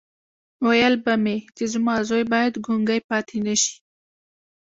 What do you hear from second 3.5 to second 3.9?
شي.